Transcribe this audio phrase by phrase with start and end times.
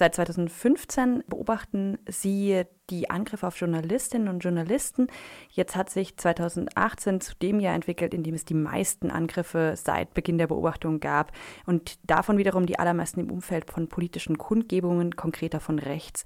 [0.00, 5.08] Seit 2015 beobachten Sie die Angriffe auf Journalistinnen und Journalisten.
[5.50, 10.14] Jetzt hat sich 2018 zu dem Jahr entwickelt, in dem es die meisten Angriffe seit
[10.14, 11.32] Beginn der Beobachtung gab
[11.66, 16.24] und davon wiederum die allermeisten im Umfeld von politischen Kundgebungen, konkreter von rechts.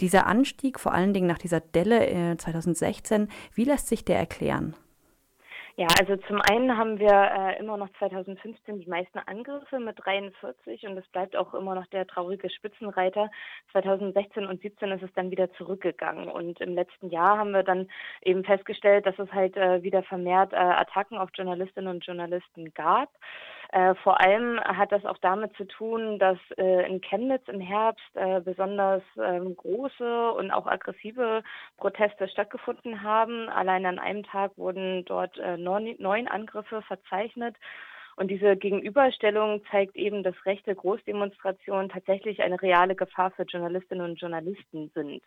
[0.00, 4.76] Dieser Anstieg, vor allen Dingen nach dieser Delle 2016, wie lässt sich der erklären?
[5.76, 10.86] Ja, also zum einen haben wir äh, immer noch 2015 die meisten Angriffe mit 43
[10.86, 13.28] und es bleibt auch immer noch der traurige Spitzenreiter.
[13.72, 17.88] 2016 und 17 ist es dann wieder zurückgegangen und im letzten Jahr haben wir dann
[18.22, 23.08] eben festgestellt, dass es halt äh, wieder vermehrt äh, Attacken auf Journalistinnen und Journalisten gab.
[23.74, 28.04] Äh, vor allem hat das auch damit zu tun, dass äh, in Chemnitz im Herbst
[28.14, 31.42] äh, besonders ähm, große und auch aggressive
[31.76, 33.48] Proteste stattgefunden haben.
[33.48, 37.56] Allein an einem Tag wurden dort äh, neun, neun Angriffe verzeichnet.
[38.16, 44.20] Und diese Gegenüberstellung zeigt eben, dass rechte Großdemonstrationen tatsächlich eine reale Gefahr für Journalistinnen und
[44.20, 45.22] Journalisten sind.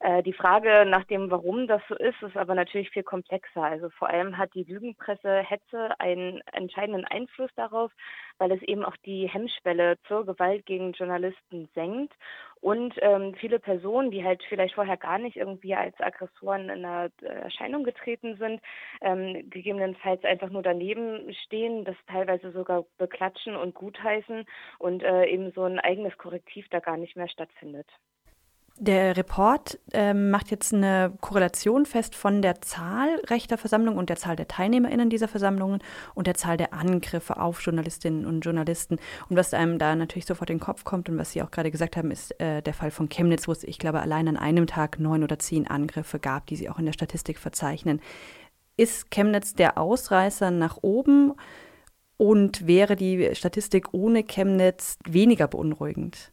[0.00, 3.62] Äh, die Frage nach dem, warum das so ist, ist aber natürlich viel komplexer.
[3.62, 7.90] Also vor allem hat die Lügenpresse Hetze einen entscheidenden Einfluss darauf,
[8.38, 12.14] weil es eben auch die Hemmschwelle zur Gewalt gegen Journalisten senkt
[12.60, 17.10] und ähm, viele Personen, die halt vielleicht vorher gar nicht irgendwie als Aggressoren in einer
[17.22, 18.60] äh, Erscheinung getreten sind,
[19.00, 24.44] ähm, gegebenenfalls einfach nur daneben stehen, das teilweise sogar beklatschen und gutheißen
[24.78, 27.86] und äh, eben so ein eigenes Korrektiv da gar nicht mehr stattfindet.
[28.80, 34.16] Der Report äh, macht jetzt eine Korrelation fest von der Zahl rechter Versammlungen und der
[34.16, 35.80] Zahl der TeilnehmerInnen dieser Versammlungen
[36.14, 39.00] und der Zahl der Angriffe auf Journalistinnen und Journalisten.
[39.28, 41.72] Und was einem da natürlich sofort in den Kopf kommt und was Sie auch gerade
[41.72, 44.68] gesagt haben, ist äh, der Fall von Chemnitz, wo es, ich glaube, allein an einem
[44.68, 48.00] Tag neun oder zehn Angriffe gab, die Sie auch in der Statistik verzeichnen.
[48.76, 51.32] Ist Chemnitz der Ausreißer nach oben
[52.16, 56.30] und wäre die Statistik ohne Chemnitz weniger beunruhigend?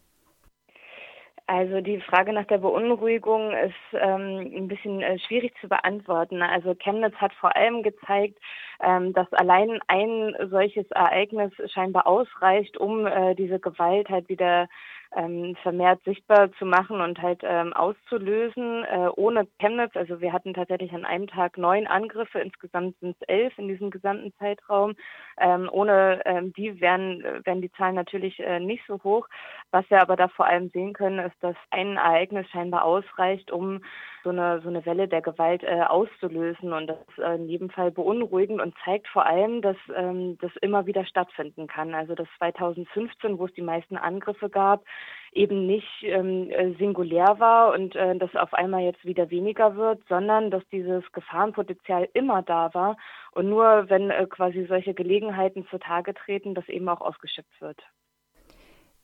[1.48, 6.42] Also die Frage nach der Beunruhigung ist ähm, ein bisschen äh, schwierig zu beantworten.
[6.42, 8.40] Also Chemnitz hat vor allem gezeigt,
[8.82, 14.68] ähm, dass allein ein solches Ereignis scheinbar ausreicht, um äh, diese Gewalt halt wieder
[15.16, 18.84] ähm, vermehrt sichtbar zu machen und halt ähm, auszulösen.
[18.84, 23.28] Äh, ohne Chemnitz, also wir hatten tatsächlich an einem Tag neun Angriffe, insgesamt sind es
[23.28, 24.96] elf in diesem gesamten Zeitraum.
[25.40, 29.28] Ähm, ohne ähm, die wären, wären die Zahlen natürlich äh, nicht so hoch.
[29.72, 33.82] Was wir aber da vor allem sehen können, ist, dass ein Ereignis scheinbar ausreicht, um
[34.26, 36.74] so eine, so eine Welle der Gewalt äh, auszulösen.
[36.74, 40.52] Und das ist äh, in jedem Fall beunruhigend und zeigt vor allem, dass ähm, das
[40.62, 41.94] immer wieder stattfinden kann.
[41.94, 44.84] Also dass 2015, wo es die meisten Angriffe gab,
[45.32, 50.02] eben nicht ähm, äh, singulär war und äh, das auf einmal jetzt wieder weniger wird,
[50.10, 52.98] sondern dass dieses Gefahrenpotenzial immer da war
[53.32, 57.82] und nur wenn äh, quasi solche Gelegenheiten zutage treten, das eben auch ausgeschöpft wird.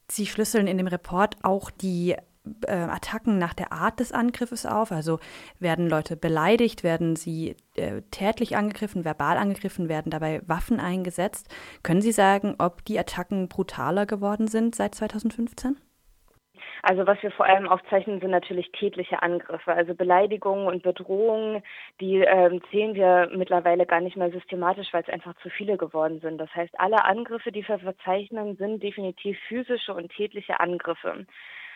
[0.10, 2.16] Sie schlüsseln in dem Report auch die
[2.68, 4.92] äh, Attacken nach der Art des Angriffes auf.
[4.92, 5.20] Also
[5.60, 11.54] werden Leute beleidigt, werden sie äh, tätlich angegriffen, verbal angegriffen, werden dabei Waffen eingesetzt.
[11.84, 15.78] Können Sie sagen, ob die Attacken brutaler geworden sind seit 2015?
[16.84, 19.72] Also was wir vor allem aufzeichnen, sind natürlich tätliche Angriffe.
[19.72, 21.62] Also Beleidigungen und Bedrohungen,
[22.00, 26.20] die ähm, zählen wir mittlerweile gar nicht mehr systematisch, weil es einfach zu viele geworden
[26.22, 26.40] sind.
[26.40, 31.26] Das heißt, alle Angriffe, die wir verzeichnen, sind definitiv physische und tätliche Angriffe.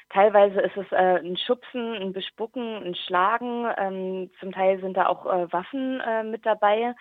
[0.09, 3.67] Teilweise ist es äh, ein Schubsen, ein Bespucken, ein Schlagen.
[3.77, 6.95] Ähm, zum Teil sind da auch äh, Waffen äh, mit dabei.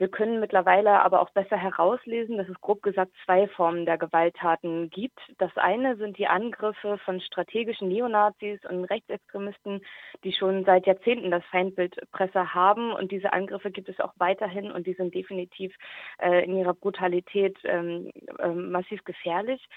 [0.00, 4.88] Wir können mittlerweile aber auch besser herauslesen, dass es grob gesagt zwei Formen der Gewalttaten
[4.88, 5.20] gibt.
[5.36, 9.82] Das eine sind die Angriffe von strategischen Neonazis und Rechtsextremisten,
[10.24, 12.94] die schon seit Jahrzehnten das Feindbild Presse haben.
[12.94, 15.76] Und diese Angriffe gibt es auch weiterhin und die sind definitiv
[16.18, 19.68] äh, in ihrer Brutalität ähm, äh, massiv gefährlich.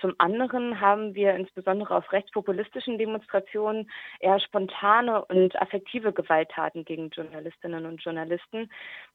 [0.00, 3.90] Zum anderen haben wir insbesondere auf rechtspopulistischen Demonstrationen
[4.20, 8.70] eher spontane und affektive Gewalttaten gegen Journalistinnen und Journalisten,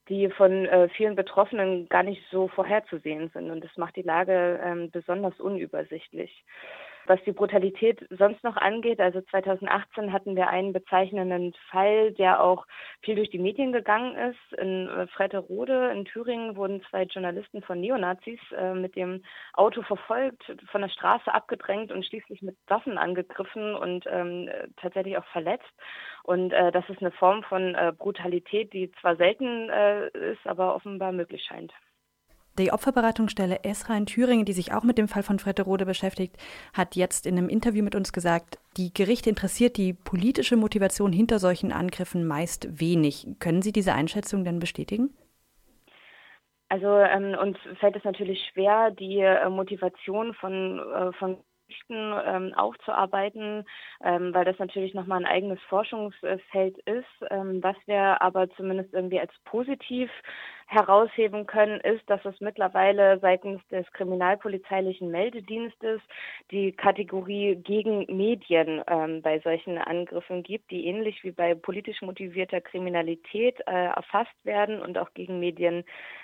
[0.09, 3.50] die von äh, vielen Betroffenen gar nicht so vorherzusehen sind.
[3.50, 6.44] Und das macht die Lage ähm, besonders unübersichtlich.
[7.08, 12.66] Was die Brutalität sonst noch angeht, also 2018 hatten wir einen bezeichnenden Fall, der auch
[13.02, 14.60] viel durch die Medien gegangen ist.
[14.60, 19.24] In äh, Fretterode in Thüringen wurden zwei Journalisten von Neonazis äh, mit dem
[19.54, 25.25] Auto verfolgt, von der Straße abgedrängt und schließlich mit Waffen angegriffen und ähm, tatsächlich auch
[25.25, 25.72] verletzt.
[26.24, 30.75] Und äh, das ist eine Form von äh, Brutalität, die zwar selten äh, ist, aber
[30.75, 31.72] offenbar möglich scheint.
[32.57, 36.38] Die Opferberatungsstelle Esra in Thüringen, die sich auch mit dem Fall von Fretterode beschäftigt,
[36.74, 41.40] hat jetzt in einem Interview mit uns gesagt, die Gerichte interessiert die politische Motivation hinter
[41.40, 43.28] solchen Angriffen meist wenig.
[43.40, 45.13] Können Sie diese Einschätzung denn bestätigen?
[46.69, 51.38] Also ähm, uns fällt es natürlich schwer, die äh, Motivation von, äh, von
[51.90, 53.66] ähm, aufzuarbeiten,
[54.04, 57.30] ähm, weil das natürlich nochmal ein eigenes Forschungsfeld ist.
[57.30, 60.10] Ähm, was wir aber zumindest irgendwie als positiv
[60.67, 66.01] herausheben können, ist, dass es mittlerweile seitens des kriminalpolizeilichen Meldedienstes
[66.51, 72.62] die Kategorie gegen Medien ähm, bei solchen Angriffen gibt, die ähnlich wie bei politisch motivierter
[72.62, 75.83] Kriminalität äh, erfasst werden und auch gegen Medien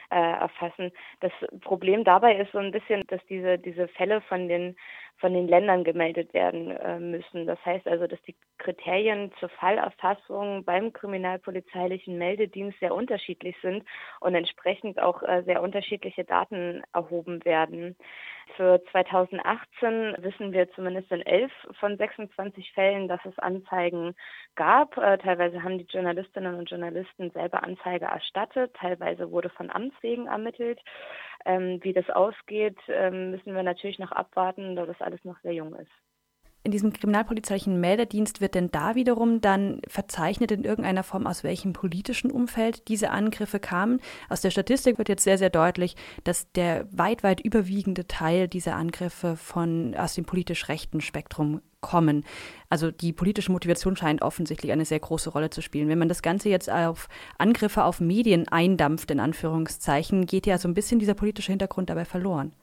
[0.09, 0.91] äh, erfassen.
[1.19, 4.75] Das Problem dabei ist so ein bisschen, dass diese, diese Fälle von den
[5.21, 7.45] von den Ländern gemeldet werden äh, müssen.
[7.45, 13.83] Das heißt also, dass die Kriterien zur Fallerfassung beim kriminalpolizeilichen Meldedienst sehr unterschiedlich sind
[14.19, 17.95] und entsprechend auch äh, sehr unterschiedliche Daten erhoben werden.
[18.55, 24.13] Für 2018 wissen wir zumindest in elf von 26 Fällen, dass es Anzeigen
[24.55, 24.97] gab.
[24.97, 30.27] Äh, teilweise haben die Journalistinnen und Journalisten selber Anzeige erstattet, teilweise wurde von Amts wegen
[30.27, 30.79] ermittelt.
[31.45, 35.53] Ähm, wie das ausgeht, ähm, müssen wir natürlich noch abwarten, da das alles noch sehr
[35.53, 36.10] jung ist.
[36.63, 41.73] In diesem kriminalpolizeilichen Meldedienst wird denn da wiederum dann verzeichnet in irgendeiner Form, aus welchem
[41.73, 43.99] politischen Umfeld diese Angriffe kamen.
[44.29, 48.75] Aus der Statistik wird jetzt sehr, sehr deutlich, dass der weit, weit überwiegende Teil dieser
[48.75, 52.23] Angriffe von aus dem politisch rechten Spektrum kommen.
[52.69, 55.89] Also die politische Motivation scheint offensichtlich eine sehr große Rolle zu spielen.
[55.89, 57.09] Wenn man das Ganze jetzt auf
[57.39, 62.05] Angriffe auf Medien eindampft, in Anführungszeichen, geht ja so ein bisschen dieser politische Hintergrund dabei
[62.05, 62.53] verloren.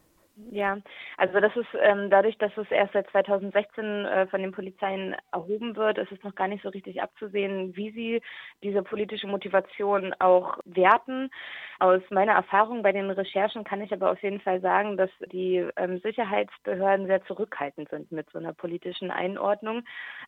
[0.51, 0.79] Ja,
[1.17, 5.75] also das ist ähm, dadurch, dass es erst seit 2016 äh, von den Polizeien erhoben
[5.75, 8.23] wird, ist es noch gar nicht so richtig abzusehen, wie sie
[8.63, 11.31] diese politische Motivation auch werten.
[11.81, 15.67] Aus meiner Erfahrung bei den Recherchen kann ich aber auf jeden Fall sagen, dass die
[15.77, 19.83] ähm, Sicherheitsbehörden sehr zurückhaltend sind mit so einer politischen Einordnung.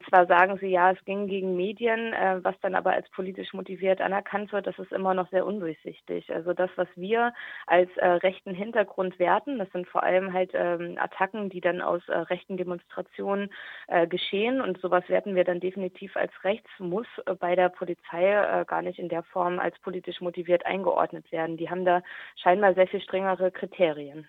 [0.08, 4.00] Zwar sagen sie ja, es ging gegen Medien, äh, was dann aber als politisch motiviert
[4.00, 6.32] anerkannt wird, das ist immer noch sehr undurchsichtig.
[6.32, 7.32] Also das, was wir
[7.66, 12.02] als äh, rechten Hintergrund werten, das sind vor allem halt ähm, Attacken, die dann aus
[12.08, 13.50] äh, rechten Demonstrationen
[13.88, 14.60] äh, geschehen.
[14.60, 18.82] Und sowas werten wir dann definitiv als rechts, muss äh, bei der Polizei äh, gar
[18.82, 21.56] nicht in der Form als politisch motiviert eingeordnet werden.
[21.56, 22.02] Die haben da
[22.36, 24.28] scheinbar sehr viel strengere Kriterien.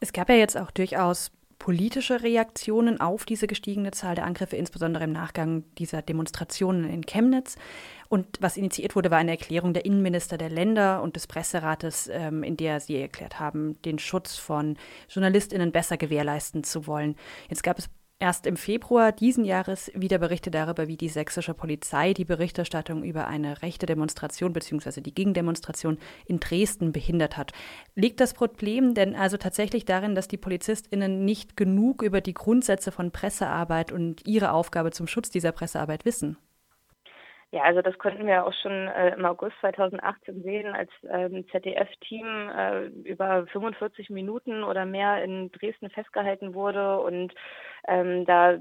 [0.00, 1.30] Es gab ja jetzt auch durchaus
[1.62, 7.54] politische Reaktionen auf diese gestiegene Zahl der Angriffe, insbesondere im Nachgang dieser Demonstrationen in Chemnitz.
[8.08, 12.42] Und was initiiert wurde, war eine Erklärung der Innenminister der Länder und des Presserates, ähm,
[12.42, 14.76] in der sie erklärt haben, den Schutz von
[15.08, 17.14] JournalistInnen besser gewährleisten zu wollen.
[17.48, 17.88] Jetzt gab es
[18.22, 23.26] erst im Februar diesen Jahres wieder Berichte darüber, wie die sächsische Polizei die Berichterstattung über
[23.26, 25.00] eine rechte Demonstration bzw.
[25.00, 27.50] die Gegendemonstration in Dresden behindert hat.
[27.96, 32.92] Liegt das Problem denn also tatsächlich darin, dass die PolizistInnen nicht genug über die Grundsätze
[32.92, 36.36] von Pressearbeit und ihre Aufgabe zum Schutz dieser Pressearbeit wissen?
[37.54, 42.48] Ja, also das konnten wir auch schon äh, im August 2018 sehen, als ähm, ZDF-Team
[42.48, 47.34] äh, über 45 Minuten oder mehr in Dresden festgehalten wurde und
[47.88, 48.58] ähm, da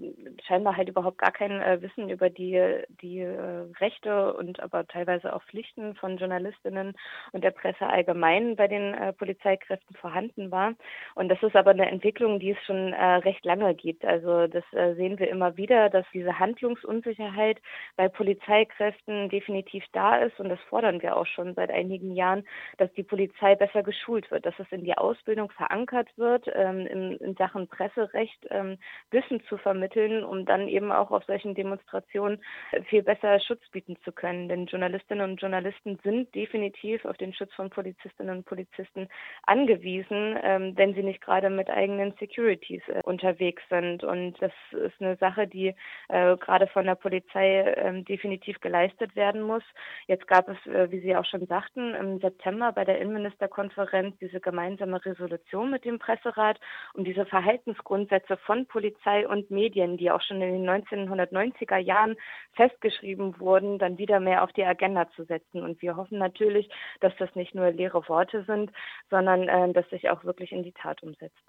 [0.48, 2.60] scheinbar halt überhaupt gar kein äh, Wissen über die,
[3.02, 6.96] die äh, Rechte und aber teilweise auch Pflichten von Journalistinnen
[7.32, 10.74] und der Presse allgemein bei den äh, Polizeikräften vorhanden war.
[11.16, 14.06] Und das ist aber eine Entwicklung, die es schon äh, recht lange gibt.
[14.06, 17.60] Also das äh, sehen wir immer wieder, dass diese Handlungsunsicherheit
[17.96, 22.44] bei Polizeikräften definitiv da ist und das fordern wir auch schon seit einigen Jahren,
[22.78, 27.18] dass die Polizei besser geschult wird, dass es in die Ausbildung verankert wird ähm, in,
[27.18, 28.78] in Sachen Presserecht, ähm,
[29.12, 32.42] Wissen zu vermitteln, um dann eben auch auf solchen Demonstrationen
[32.86, 34.50] viel besser Schutz bieten zu können.
[34.50, 39.08] Denn Journalistinnen und Journalisten sind definitiv auf den Schutz von Polizistinnen und Polizisten
[39.44, 44.04] angewiesen, ähm, wenn sie nicht gerade mit eigenen Securities äh, unterwegs sind.
[44.04, 45.76] Und das ist eine Sache, die
[46.10, 49.64] äh, gerade von der Polizei äh, definitiv geleistet werden muss.
[50.08, 54.40] Jetzt gab es, äh, wie Sie auch schon sagten, im September bei der Innenministerkonferenz diese
[54.40, 56.60] gemeinsame Resolution mit dem Presserat,
[56.94, 62.16] um diese Verhaltensgrundsätze von Polizei Polizei und Medien, die auch schon in den 1990er Jahren
[62.54, 65.64] festgeschrieben wurden, dann wieder mehr auf die Agenda zu setzen.
[65.64, 68.72] Und wir hoffen natürlich, dass das nicht nur leere Worte sind,
[69.10, 71.42] sondern äh, dass sich auch wirklich in die Tat umsetzt.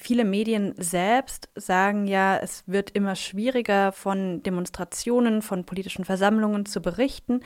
[0.00, 6.80] Viele Medien selbst sagen ja, es wird immer schwieriger, von Demonstrationen, von politischen Versammlungen zu
[6.80, 7.40] berichten.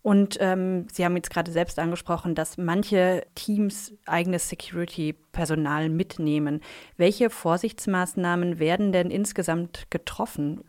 [0.00, 6.62] Und ähm, Sie haben jetzt gerade selbst angesprochen, dass manche Teams eigenes Security-Personal mitnehmen.
[6.96, 10.64] Welche Vorsichtsmaßnahmen werden denn insgesamt getroffen?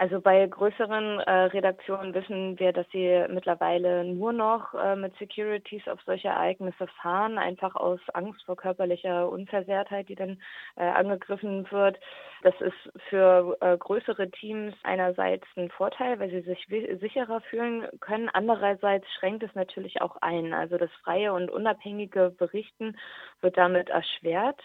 [0.00, 5.86] Also bei größeren äh, Redaktionen wissen wir, dass sie mittlerweile nur noch äh, mit Securities
[5.88, 10.40] auf solche Ereignisse fahren, einfach aus Angst vor körperlicher Unversehrtheit, die dann
[10.76, 12.00] äh, angegriffen wird.
[12.42, 16.66] Das ist für äh, größere Teams einerseits ein Vorteil, weil sie sich
[16.98, 18.30] sicherer fühlen können.
[18.30, 20.54] Andererseits schränkt es natürlich auch ein.
[20.54, 22.96] Also das freie und unabhängige Berichten
[23.42, 24.62] wird damit erschwert.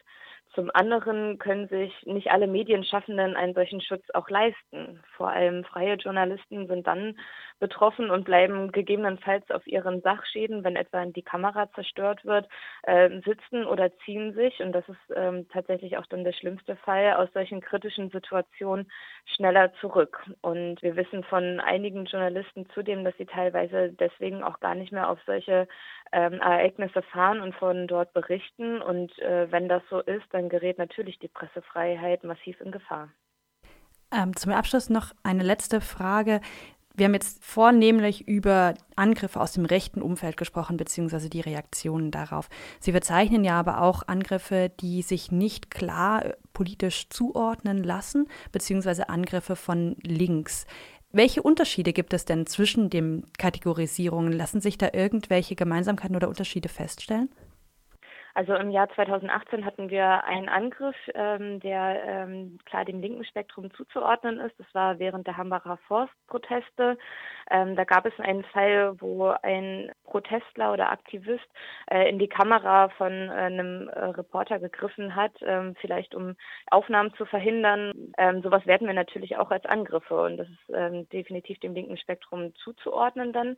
[0.55, 5.03] Zum anderen können sich nicht alle Medienschaffenden einen solchen Schutz auch leisten.
[5.17, 7.17] Vor allem freie Journalisten sind dann
[7.59, 12.47] betroffen und bleiben gegebenenfalls auf ihren Sachschäden, wenn etwa die Kamera zerstört wird,
[12.83, 14.61] äh, sitzen oder ziehen sich.
[14.61, 18.89] Und das ist ähm, tatsächlich auch dann der schlimmste Fall aus solchen kritischen Situationen
[19.25, 20.23] schneller zurück.
[20.41, 25.09] Und wir wissen von einigen Journalisten zudem, dass sie teilweise deswegen auch gar nicht mehr
[25.09, 25.67] auf solche
[26.11, 28.81] ähm, Ereignisse fahren und von dort berichten.
[28.81, 33.09] Und äh, wenn das so ist, dann gerät natürlich die Pressefreiheit massiv in Gefahr.
[34.11, 36.41] Ähm, zum Abschluss noch eine letzte Frage.
[36.97, 42.47] Wir haben jetzt vornehmlich über Angriffe aus dem rechten Umfeld gesprochen, beziehungsweise die Reaktionen darauf.
[42.79, 49.09] Sie bezeichnen ja aber auch Angriffe, die sich nicht klar äh, politisch zuordnen lassen, beziehungsweise
[49.09, 50.65] Angriffe von links.
[51.11, 54.31] Welche Unterschiede gibt es denn zwischen den Kategorisierungen?
[54.31, 57.29] Lassen sich da irgendwelche Gemeinsamkeiten oder Unterschiede feststellen?
[58.35, 63.73] Also im Jahr 2018 hatten wir einen Angriff, ähm, der ähm, klar dem linken Spektrum
[63.73, 64.59] zuzuordnen ist.
[64.59, 66.97] Das war während der Hambacher Forstproteste.
[67.49, 71.47] Ähm, da gab es einen Fall, wo ein Protestler oder Aktivist
[71.89, 76.35] äh, in die Kamera von äh, einem äh, Reporter gegriffen hat, ähm, vielleicht um
[76.69, 77.93] Aufnahmen zu verhindern.
[78.17, 81.95] Ähm, sowas werten wir natürlich auch als Angriffe und das ist ähm, definitiv dem linken
[81.95, 83.55] Spektrum zuzuordnen dann.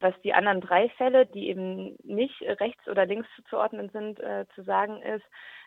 [0.00, 4.62] Was die anderen drei Fälle, die eben nicht rechts oder links zuzuordnen sind, äh, zu
[4.62, 5.24] sagen ist,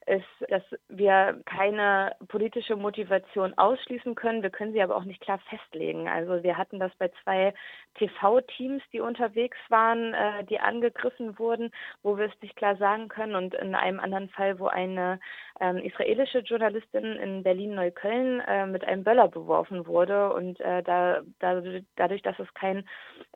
[0.08, 4.44] ist, dass wir keine politische Motivation ausschließen können.
[4.44, 6.08] Wir können sie aber auch nicht klar festlegen.
[6.08, 7.54] Also wir hatten das bei zwei
[7.96, 11.72] TV-Teams, die unterwegs waren, äh, die angegriffen wurden,
[12.04, 13.36] wo wir es nicht klar sagen können.
[13.36, 15.20] Und in einem anderen Fall, wo eine
[15.60, 20.34] ähm, israelische Journalistin in Berlin-Neukölln äh, mit einem Böller beworfen wurde.
[20.34, 21.62] Und äh, da, da,
[21.96, 22.84] dadurch, dass es keine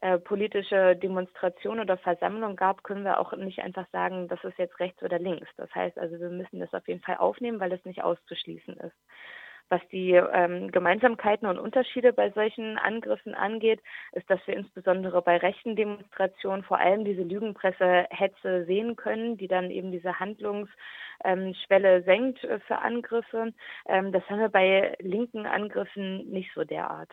[0.02, 4.80] äh, politische Demonstration oder Versammlung gab, können wir auch nicht einfach sagen, das ist jetzt
[4.80, 5.48] rechts oder links.
[5.58, 8.96] Das heißt also, wir müssen das auf jeden Fall aufnehmen, weil es nicht auszuschließen ist.
[9.70, 13.80] Was die ähm, Gemeinsamkeiten und Unterschiede bei solchen Angriffen angeht,
[14.14, 19.70] ist, dass wir insbesondere bei rechten Demonstrationen vor allem diese Lügenpressehetze sehen können, die dann
[19.70, 23.54] eben diese Handlungsschwelle ähm, senkt äh, für Angriffe.
[23.88, 27.12] Ähm, das haben wir bei linken Angriffen nicht so derart.